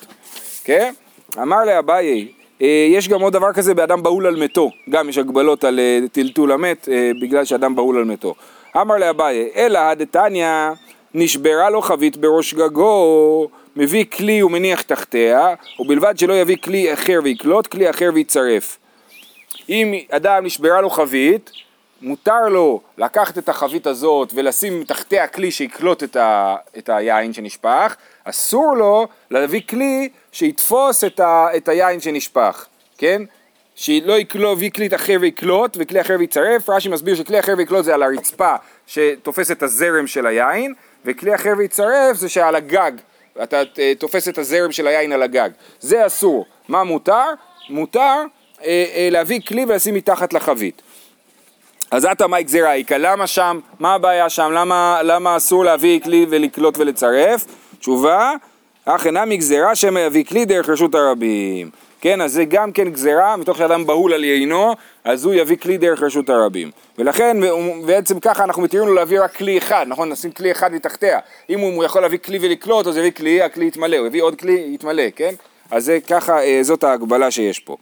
[0.65, 0.93] כן?
[1.43, 2.29] אמר לאביי,
[2.61, 6.53] יש גם עוד דבר כזה באדם בהול על מתו, גם יש הגבלות על אה, טלטול
[6.53, 8.35] המת אה, בגלל שאדם בהול על מתו.
[8.77, 10.49] אמר לאביי, אלא דתניא
[11.15, 17.67] נשברה לו חבית בראש גגו, מביא כלי ומניח תחתיה, ובלבד שלא יביא כלי אחר ויקלוט,
[17.67, 18.79] כלי אחר ויצרף.
[19.69, 21.51] אם אדם נשברה לו חבית,
[22.03, 27.97] מותר לו לקחת את החבית הזאת ולשים תחתיה כלי שיקלוט את, ה, את היין שנשפך,
[28.29, 32.67] אסור לו להביא כלי שיתפוס את, ה, את היין שנשפך,
[32.99, 33.23] כן?
[33.75, 34.19] שלא
[34.53, 38.55] יביא כלי אחר ויקלוט וכלי אחר ויצרף, רש"י מסביר שכלי אחר ויקלוט זה על הרצפה
[38.87, 42.93] שתופס את הזרם של היין, וכלי אחר ויצרף זה שעל הגג,
[43.43, 46.47] אתה אה, תופס את הזרם של היין על הגג, זה אסור.
[46.69, 47.25] מה מותר?
[47.71, 48.23] מותר
[48.65, 50.83] אה, אה, להביא כלי ולשים מתחת לחבית.
[51.91, 56.27] אז עתה מאי גזירה איכא, למה שם, מה הבעיה שם, למה, למה אסור להביא כלי
[56.31, 57.45] ולקלוט ולצרף?
[57.79, 58.33] תשובה,
[58.85, 61.71] אך אינה מגזירה שמא יביא כלי דרך רשות הרבים.
[62.01, 65.79] כן, אז זה גם כן גזירה, מתוך שאדם בהול על יינו, אז הוא יביא כלי
[65.79, 66.71] דרך רשות הרבים.
[66.99, 67.37] ולכן,
[67.87, 70.09] בעצם ככה אנחנו מתירים לו להביא רק כלי אחד, נכון?
[70.09, 71.19] נשים כלי אחד מתחתיה.
[71.51, 74.71] אם הוא יכול להביא כלי ולקלוט, אז יביא כלי, הכלי יתמלא, הוא יביא עוד כלי,
[74.75, 75.35] יתמלא, כן?
[75.71, 77.77] אז זה ככה, אה, זאת ההגבלה שיש פה.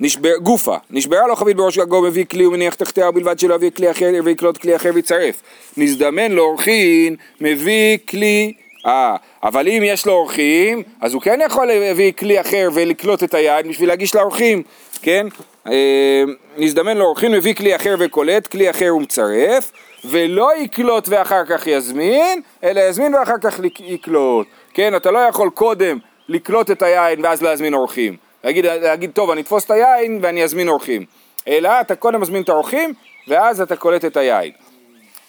[0.00, 3.90] נשבר, גופה, נשברה לו חבית בראש גגו, מביא כלי ומניח תחתיה, ובלבד שלא יביא כלי
[3.90, 5.42] אחר ויקלוט כלי אחר ויצרף.
[5.76, 8.52] נזדמן לו אורחין, מביא כלי,
[8.86, 13.34] אה, אבל אם יש לו אורחים, אז הוא כן יכול להביא כלי אחר ולקלוט את
[13.34, 14.62] היד בשביל להגיש לאורחים,
[15.02, 15.26] כן?
[15.66, 16.22] אה,
[16.56, 19.72] נזדמן לו אורחין, מביא כלי אחר וקולט, כלי אחר ומצרף,
[20.04, 24.46] ולא יקלוט ואחר כך יזמין, אלא יזמין ואחר כך יקלוט.
[24.74, 28.29] כן, אתה לא יכול קודם לקלוט את היין ואז להזמין אורחים.
[28.44, 31.04] להגיד, להגיד, טוב, אני אתפוס את היין ואני אזמין אורחים.
[31.48, 32.94] אלא אתה קודם מזמין את האורחים,
[33.28, 34.52] ואז אתה קולט את היין.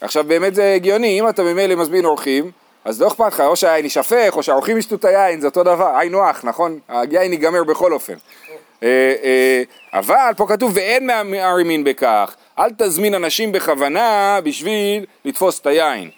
[0.01, 2.51] עכשיו באמת זה הגיוני, אם אתה ממילא מזמין אורחים,
[2.85, 5.95] אז לא אכפת לך, או שהיין יישפך, או שהאורחים ישתו את היין, זה אותו דבר,
[5.97, 6.79] היינו הך, נכון?
[6.87, 8.13] היין ייגמר בכל אופן.
[8.83, 15.67] אה, אה, אבל פה כתוב ואין מערימין בכך, אל תזמין אנשים בכוונה בשביל לתפוס את
[15.67, 16.09] היין.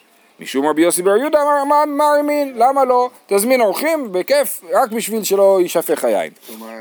[0.43, 3.09] משום רבי יוסי בר יהודה אמר מה מערימין, למה לא?
[3.27, 6.31] תזמין אורחים בכיף, רק בשביל שלא יישפך היין.
[6.47, 6.73] כלומר,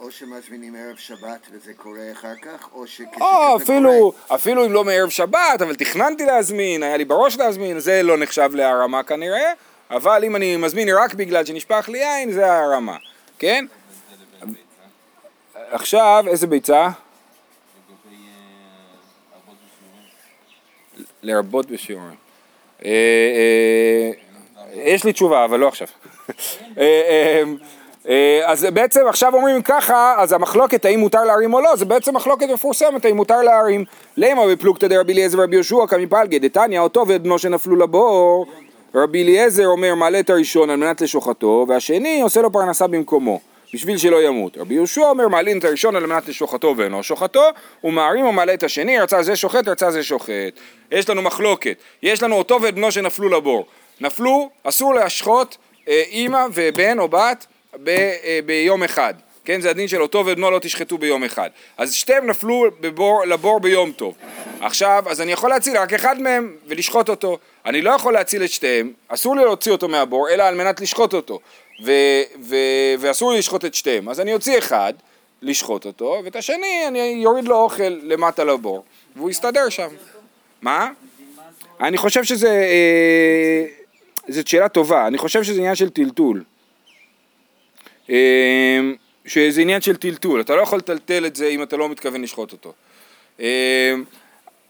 [0.00, 3.56] או שמזמינים ערב שבת וזה קורה אחר כך, או שכשזה או קורה...
[3.56, 8.16] אפילו, אפילו אם לא מערב שבת, אבל תכננתי להזמין, היה לי בראש להזמין, זה לא
[8.16, 9.52] נחשב להרמה כנראה,
[9.90, 12.96] אבל אם אני מזמין רק בגלל שנשפך לי יין, זה ההרמה,
[13.38, 13.66] כן?
[15.70, 16.82] עכשיו, איזה ביצה?
[16.82, 18.16] לגבי
[20.96, 21.02] אה.
[21.22, 22.23] לרבות בשיעורים.
[22.84, 24.10] אה, אה,
[24.74, 25.86] יש לי תשובה, אבל לא עכשיו.
[28.08, 32.16] אה, אז בעצם עכשיו אומרים ככה, אז המחלוקת האם מותר להרים או לא, זה בעצם
[32.16, 33.84] מחלוקת מפורסמת האם מותר להרים.
[34.16, 38.46] למה בפלוגתא דרבי אליעזר ורבי יהושע כמפלגי דתניא אותו ואת בנו שנפלו לבור.
[38.94, 43.53] רבי אליעזר אומר מעלה את הראשון על מנת לשוחטו, והשני עושה לו פרנסה במקומו.
[43.74, 44.58] בשביל שלא ימות.
[44.58, 47.50] רבי יהושע אומר מעלין את הראשון על מנת לשוחטו ואינו שוחטו,
[47.84, 50.52] ומערים ומעלה את השני, רצה זה שוחט, רצה זה שוחט.
[50.90, 53.66] יש לנו מחלוקת, יש לנו אותו ואת בנו שנפלו לבור.
[54.00, 55.56] נפלו, אסור להשחוט
[55.88, 57.46] אה, אימא ובן או בת
[57.82, 59.14] ב, אה, ביום אחד.
[59.44, 61.50] כן, זה הדין של אותו ואת בנו לא תשחטו ביום אחד.
[61.78, 64.14] אז שתיהם נפלו בבור, לבור ביום טוב.
[64.60, 67.38] עכשיו, אז אני יכול להציל רק אחד מהם ולשחוט אותו.
[67.66, 71.14] אני לא יכול להציל את שתיהם, אסור לי להוציא אותו מהבור, אלא על מנת לשחוט
[71.14, 71.40] אותו.
[71.82, 71.92] ו,
[72.42, 72.56] ו,
[72.98, 74.08] ואסור לי לשחוט את שתיהם.
[74.08, 74.92] אז אני אוציא אחד,
[75.42, 78.84] לשחוט אותו, ואת השני אני יוריד לו אוכל למטה לבור,
[79.16, 79.88] והוא יסתדר שם.
[80.62, 80.90] מה?
[81.80, 82.48] אני חושב שזה...
[82.48, 83.66] אה,
[84.28, 86.44] זאת שאלה טובה, אני חושב שזה עניין של טלטול.
[88.10, 88.80] אה,
[89.26, 92.52] שזה עניין של טלטול, אתה לא יכול לטלטל את זה אם אתה לא מתכוון לשחוט
[92.52, 92.72] אותו.
[93.40, 93.94] אה,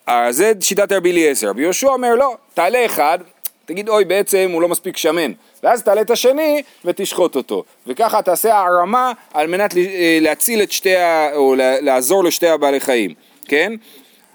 [0.06, 3.18] אז זה שיטת רבי אליעזר, רבי יהושע אומר לא, תעלה אחד,
[3.66, 8.54] תגיד אוי בעצם הוא לא מספיק שמן, ואז תעלה את השני ותשחוט אותו, וככה תעשה
[8.54, 11.34] הערמה על מנת אה, להציל את שתי, ה...
[11.34, 13.72] או לעזור לשתי הבעלי חיים, כן?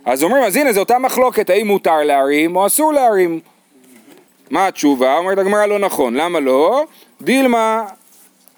[0.05, 3.39] אז אומרים, אז הנה זו אותה מחלוקת, האם מותר להרים או אסור להרים.
[4.49, 5.17] מה התשובה?
[5.17, 6.85] אומרת הגמרא לא נכון, למה לא?
[7.21, 7.83] דילמה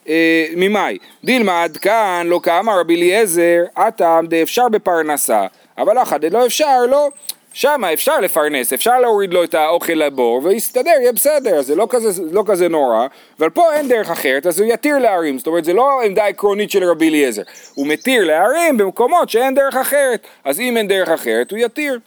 [0.09, 6.45] אה, ממאי, דילמה עד כאן לא כאמר רבי אליעזר, הטעם דאפשר בפרנסה, אבל אחא דלא
[6.45, 7.09] אפשר לא,
[7.53, 12.23] שמה אפשר לפרנס, אפשר להוריד לו את האוכל לבור ויסתדר, יהיה בסדר, זה לא כזה,
[12.31, 13.07] לא כזה נורא,
[13.39, 16.71] אבל פה אין דרך אחרת, אז הוא יתיר להרים, זאת אומרת זה לא עמדה עקרונית
[16.71, 17.41] של רבי אליעזר,
[17.73, 21.99] הוא מתיר להרים במקומות שאין דרך אחרת, אז אם אין דרך אחרת הוא יתיר.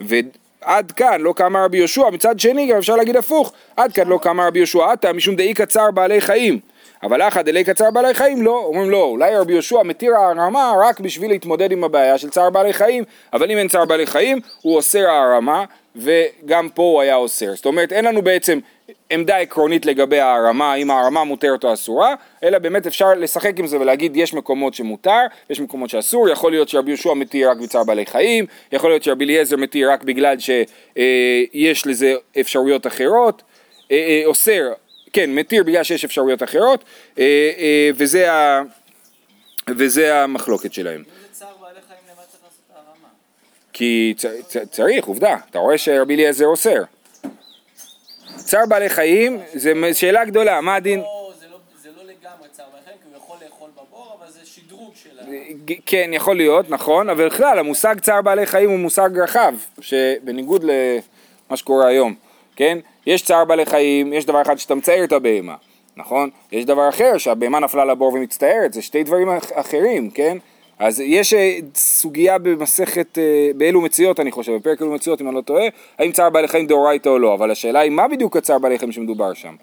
[0.00, 4.18] ועד כאן לא קמה רבי יהושע, מצד שני גם אפשר להגיד הפוך, עד כאן לא
[4.22, 6.69] קמה רבי יהושע עתה משום דאי קצר בעלי חיים.
[7.02, 11.00] אבל אחא דלי קצר בעלי חיים לא, אומרים לא, אולי רבי יהושע מתיר הערמה רק
[11.00, 14.76] בשביל להתמודד עם הבעיה של צער בעלי חיים, אבל אם אין צער בעלי חיים, הוא
[14.76, 15.64] אוסר הערמה,
[15.96, 17.54] וגם פה הוא היה אוסר.
[17.54, 18.58] זאת אומרת, אין לנו בעצם
[19.10, 23.80] עמדה עקרונית לגבי הערמה, אם הערמה מותרת או אסורה, אלא באמת אפשר לשחק עם זה
[23.80, 28.06] ולהגיד יש מקומות שמותר, יש מקומות שאסור, יכול להיות שרבי יהושע מתיר רק בצער בעלי
[28.06, 33.42] חיים, יכול להיות שרבי אליעזר מתיר רק בגלל שיש לזה אפשרויות אחרות,
[33.90, 34.72] אה, אה, אוסר
[35.12, 36.84] כן, מתיר בגלל שיש אפשרויות אחרות,
[37.18, 37.24] אה,
[37.58, 38.62] אה, וזה, ה,
[39.68, 41.02] וזה המחלוקת שלהם.
[43.72, 46.82] כי צ, צ, צריך, עובדה, אתה רואה שרבי אליעזר אוסר.
[48.36, 51.00] צער בעלי חיים זה שאלה גדולה, מה הדין?
[51.00, 51.04] לא,
[51.50, 54.92] לא- זה לא לגמרי צער בעלי חיים, כי הוא יכול לאכול בבור, אבל זה שדרוג
[54.94, 55.22] של ה...
[55.86, 61.56] כן, יכול להיות, נכון, אבל בכלל המושג צער בעלי חיים הוא מושג רחב, שבניגוד למה
[61.56, 62.14] שקורה היום,
[62.56, 62.78] כן?
[63.06, 65.54] יש צער בעלי חיים, יש דבר אחד שאתה מצייר את הבהמה,
[65.96, 66.30] נכון?
[66.52, 70.38] יש דבר אחר שהבהמה נפלה לבור ומצטערת, זה שתי דברים אח- אחרים, כן?
[70.78, 73.22] אז יש אה, סוגיה במסכת, אה,
[73.56, 75.64] באלו מציאות אני חושב, בפרק אלו מציאות אם אני לא טועה,
[75.98, 78.92] האם צער בעלי חיים דאורייתא או לא, אבל השאלה היא מה בדיוק הצער בעלי חיים
[78.92, 79.54] שמדובר שם.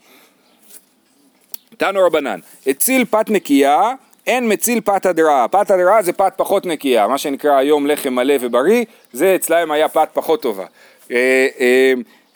[1.78, 3.92] תנו רבנן, הציל פת נקייה,
[4.28, 5.48] אין מציל פת הדרעה.
[5.48, 9.90] פת הדרעה זה פת פחות נקייה, מה שנקרא היום לחם מלא ובריא, זה אצלהם היה
[9.90, 10.66] פת פחות טובה.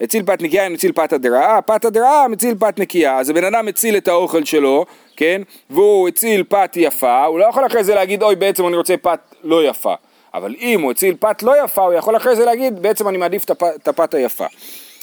[0.01, 3.17] הציל פת נקייה, אין מציל פת הדרעה, פת הדרעה מציל פת נקייה.
[3.17, 4.85] אז הבן אדם מציל את האוכל שלו,
[5.15, 8.97] כן, והוא הציל פת יפה, הוא לא יכול אחרי זה להגיד, אוי, בעצם אני רוצה
[8.97, 9.93] פת לא יפה.
[10.33, 13.43] אבל אם הוא הציל פת לא יפה, הוא יכול אחרי זה להגיד, בעצם אני מעדיף
[13.53, 14.45] את הפת היפה.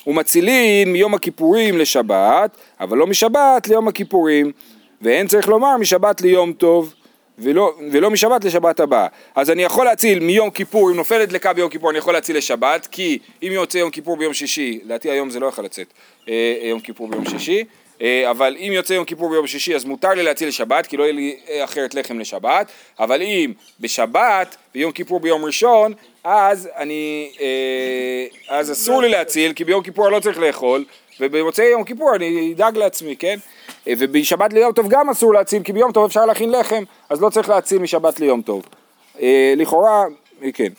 [0.06, 4.52] ומצילין מיום הכיפורים לשבת, אבל לא משבת ליום הכיפורים,
[5.02, 6.94] ואין צריך לומר משבת ליום טוב,
[7.38, 9.06] ולא, ולא משבת לשבת הבאה.
[9.34, 12.88] אז אני יכול להציל מיום כיפור, אם נופלת דלקה ביום כיפור אני יכול להציל לשבת,
[12.90, 15.86] כי אם יוצא יום כיפור ביום שישי, לדעתי היום זה לא יכול לצאת
[16.28, 17.64] אה, יום כיפור ביום שישי,
[18.02, 21.02] אה, אבל אם יוצא יום כיפור ביום שישי אז מותר לי להציל לשבת, כי לא
[21.02, 25.92] יהיה לי אה, אחרת לחם לשבת, אבל אם בשבת ויום כיפור ביום ראשון,
[26.24, 30.84] אז אני, אה, אז אסור לי להציל, כי ביום כיפור אני לא צריך לאכול,
[31.20, 33.38] ובמוצאי יום כיפור אני אדאג לעצמי, כן?
[33.88, 37.30] אה, ובשבת ליום טוב גם אסור להציל, כי ביום טוב אפשר להכין לחם, אז לא
[37.30, 38.62] צריך להציל משבת ליום טוב.
[39.20, 40.04] אה, לכאורה,
[40.42, 40.72] אה, כן.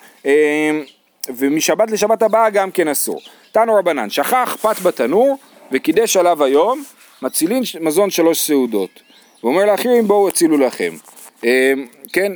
[1.37, 3.21] ומשבת לשבת הבאה גם כן אסור.
[3.51, 5.37] תנו רבנן, שכח פת בתנור
[5.71, 6.83] וקידש עליו היום,
[7.21, 8.89] מצילין מזון שלוש סעודות.
[9.43, 10.93] ואומר לאחרים בואו הצילו לכם.
[12.13, 12.31] כן,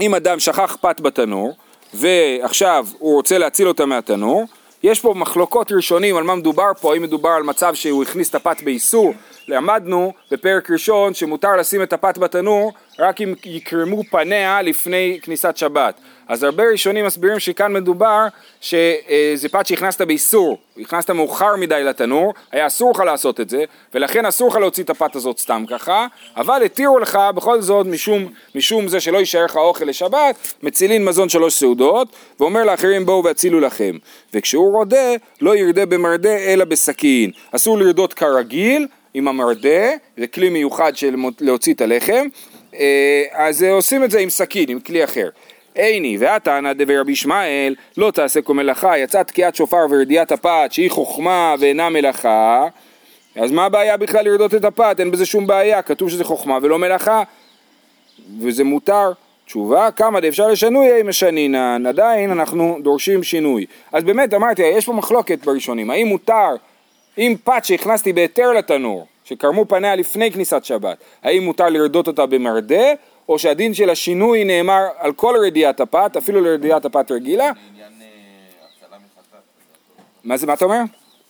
[0.00, 1.52] אם אדם שכח פת בתנור,
[1.94, 4.44] ועכשיו הוא רוצה להציל אותה מהתנור,
[4.84, 8.34] יש פה מחלוקות ראשונים על מה מדובר פה, האם מדובר על מצב שהוא הכניס את
[8.34, 9.14] הפת באיסור,
[9.48, 16.00] למדנו בפרק ראשון שמותר לשים את הפת בתנור רק אם יקרמו פניה לפני כניסת שבת.
[16.28, 18.26] אז הרבה ראשונים מסבירים שכאן מדובר
[18.60, 24.26] שזה פת שהכנסת באיסור, הכנסת מאוחר מדי לתנור, היה אסור לך לעשות את זה, ולכן
[24.26, 28.88] אסור לך להוציא את הפת הזאת סתם ככה, אבל התירו לך בכל זאת משום, משום
[28.88, 32.08] זה שלא יישאר לך אוכל לשבת, מצילין מזון שלוש סעודות,
[32.40, 33.96] ואומר לאחרים בואו והצילו לכם.
[34.34, 37.30] וכשהוא רודה, לא ירדה במרדה אלא בסכין.
[37.52, 42.26] אסור לרדות כרגיל עם המרדה, זה כלי מיוחד של להוציא את הלחם,
[42.74, 45.28] אה, אז אה, עושים את זה עם סכין, עם כלי אחר.
[45.74, 50.90] עיני והתנא דבר רבי ישמעאל לא תעשה כל מלאכה יצאה תקיעת שופר ורדיעת הפת שהיא
[50.90, 52.68] חוכמה ואינה מלאכה
[53.36, 54.96] אז מה הבעיה בכלל לרדות את הפת?
[54.98, 57.22] אין בזה שום בעיה, כתוב שזה חוכמה ולא מלאכה
[58.40, 59.12] וזה מותר.
[59.46, 63.66] תשובה, כמה דאפשר לשנוי אם משנינן, עדיין אנחנו דורשים שינוי.
[63.92, 66.56] אז באמת אמרתי, יש פה מחלוקת בראשונים, האם מותר,
[67.18, 72.92] אם פת שהכנסתי בהיתר לתנור, שקרמו פניה לפני כניסת שבת, האם מותר לרדות אותה במרדה,
[73.28, 77.44] או שהדין של השינוי נאמר על כל רדיעת הפת, אפילו לרדיעת הפת רגילה?
[77.44, 77.52] אה.
[80.24, 80.80] מה זה, מה אתה אומר?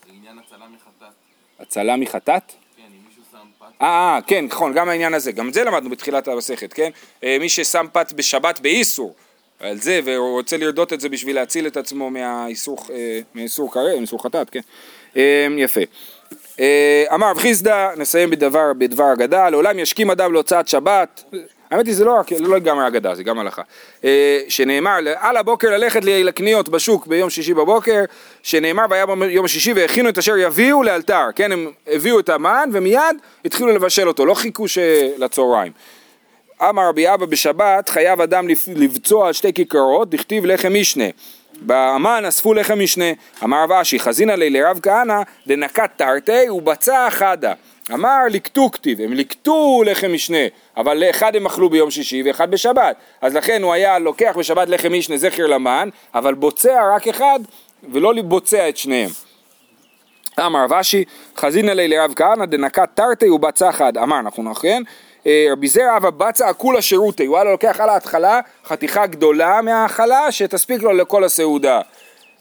[0.09, 1.13] לעניין הצלה מחטאת.
[1.61, 2.53] הצלה מחטאת?
[2.77, 2.83] כן.
[3.83, 6.91] אה, אה, כן, נכון, גם העניין הזה, גם את זה למדנו בתחילת המסכת, כן?
[7.25, 9.15] אה, מי ששם פת בשבת באיסור,
[9.61, 12.79] על זה, והוא רוצה לרדות את זה בשביל להציל את עצמו מהאיסור,
[13.35, 14.61] מאיסור חטאת, כן?
[15.17, 15.81] אה, יפה.
[16.61, 21.25] אה, אמר רב חיסדא, נסיים בדבר, בדבר אגדה, לעולם ישכים אדם להוצאת שבת,
[21.71, 23.63] האמת היא זה לא רק, לא לגמרי אגדה, זה גם הלכה,
[24.05, 28.05] אה, שנאמר על הבוקר ללכת לקניות בשוק ביום שישי בבוקר,
[28.43, 33.17] שנאמר והיה ביום השישי והכינו את אשר יביאו לאלתר, כן, הם הביאו את המן ומיד
[33.45, 34.65] התחילו לבשל אותו, לא חיכו
[35.19, 35.73] לצהריים.
[36.69, 41.05] אמר רבי אבא בשבת חייב אדם לבצוע שתי כיכרות, דכתיב לחם משנה.
[41.61, 43.05] באמן אספו לחם משנה.
[43.45, 47.53] אמר רב אשי חזינא לי לרב כהנא דנקת תרתי ובצע חדה.
[47.93, 50.39] אמר ליקטו כתיב, הם ליקטו לחם משנה,
[50.77, 52.97] אבל לאחד הם אכלו ביום שישי ואחד בשבת.
[53.21, 57.41] אז לכן הוא היה לוקח בשבת לחם משנה זכר למן, אבל בוצע רק אחד
[57.93, 59.11] ולא בוצע את שניהם.
[60.39, 61.05] אמר רב אשי,
[61.37, 63.99] חזינא לי לרב כהנא דנקת תרתי ובצע חד.
[63.99, 64.83] אמר, אנחנו נכון?
[65.27, 70.33] אה, רבי זרע אבא בצע כולה שירותי, הוא היה לוקח על ההתחלה חתיכה גדולה מההאכלה
[70.33, 71.81] שתספיק לו לכל הסעודה.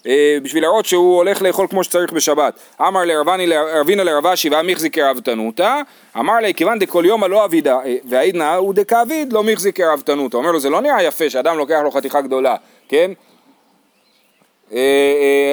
[0.08, 2.54] אה, בשביל להראות שהוא הולך לאכול כמו שצריך בשבת.
[2.82, 5.82] אמר לרבני רבינא לרב אשי והמיחזיק רבתנותא,
[6.18, 10.38] אמר לי כיוון דכל יומא לא אבידה, אה, והעידנא הוא דכאביד לא מיחזיק רבתנותא.
[10.38, 12.56] אומר לו זה לא נראה יפה שאדם לוקח לו חתיכה גדולה,
[12.90, 13.12] כן?
[14.74, 14.80] אה,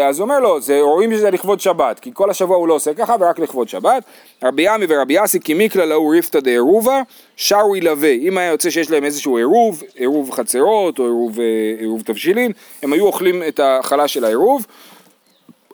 [0.00, 2.74] אה, אז הוא אומר לו, זה, רואים שזה לכבוד שבת, כי כל השבוע הוא לא
[2.74, 4.02] עושה ככה ורק לכבוד שבת.
[4.42, 7.02] רבי עמי ורבי יאסי כי מיקלא להו ריפתא דעירובה,
[7.37, 8.11] שרו ילווה.
[8.11, 11.44] אם היה יוצא שיש להם איזשהו עירוב, עירוב חצרות או עירוב, אה,
[11.78, 12.52] עירוב תבשילין,
[12.83, 14.66] הם היו אוכלים את החלה של העירוב.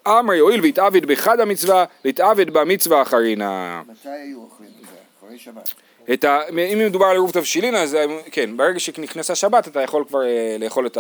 [0.07, 3.83] אמרי הואיל והתעבד באחד המצווה, להתעבד במצווה אחרינה.
[3.89, 4.97] מתי היו אוכלים את זה?
[5.27, 5.71] אחרי שבת.
[6.13, 6.41] את ה...
[6.73, 7.97] אם מדובר על עירוב תבשילין, אז
[8.31, 10.21] כן, ברגע שנכנסה שבת אתה יכול כבר
[10.59, 10.99] לאכול את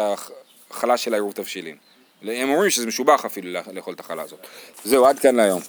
[0.70, 1.76] החלה של העירוב תבשילין.
[2.28, 4.46] הם אומרים שזה משובח אפילו לאכול את החלה הזאת.
[4.84, 5.60] זהו, עד כאן להיום.